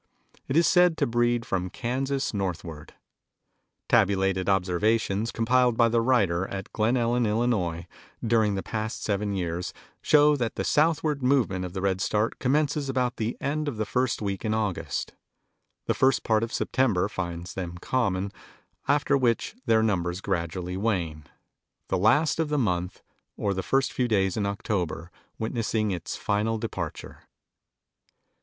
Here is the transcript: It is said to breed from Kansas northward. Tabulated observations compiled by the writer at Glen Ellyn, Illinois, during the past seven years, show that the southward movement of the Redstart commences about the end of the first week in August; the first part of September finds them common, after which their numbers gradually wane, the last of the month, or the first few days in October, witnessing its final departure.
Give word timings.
It 0.47 0.57
is 0.57 0.65
said 0.65 0.97
to 0.97 1.05
breed 1.05 1.45
from 1.45 1.69
Kansas 1.69 2.33
northward. 2.33 2.95
Tabulated 3.87 4.49
observations 4.49 5.29
compiled 5.31 5.77
by 5.77 5.89
the 5.89 6.01
writer 6.01 6.47
at 6.47 6.73
Glen 6.73 6.95
Ellyn, 6.97 7.27
Illinois, 7.27 7.85
during 8.25 8.55
the 8.55 8.63
past 8.63 9.03
seven 9.03 9.35
years, 9.35 9.73
show 10.01 10.35
that 10.37 10.55
the 10.55 10.63
southward 10.63 11.21
movement 11.21 11.65
of 11.65 11.73
the 11.73 11.81
Redstart 11.83 12.39
commences 12.39 12.89
about 12.89 13.17
the 13.17 13.37
end 13.39 13.67
of 13.67 13.77
the 13.77 13.85
first 13.85 14.23
week 14.23 14.43
in 14.43 14.55
August; 14.55 15.13
the 15.85 15.93
first 15.93 16.23
part 16.23 16.41
of 16.41 16.51
September 16.51 17.07
finds 17.07 17.53
them 17.53 17.77
common, 17.77 18.31
after 18.87 19.15
which 19.15 19.55
their 19.67 19.83
numbers 19.83 20.19
gradually 20.19 20.77
wane, 20.77 21.25
the 21.89 21.97
last 21.99 22.39
of 22.39 22.49
the 22.49 22.57
month, 22.57 23.03
or 23.37 23.53
the 23.53 23.61
first 23.61 23.93
few 23.93 24.07
days 24.07 24.35
in 24.35 24.47
October, 24.47 25.11
witnessing 25.37 25.91
its 25.91 26.15
final 26.15 26.57
departure. 26.57 27.19